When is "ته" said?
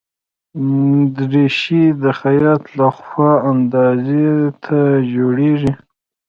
4.63-4.77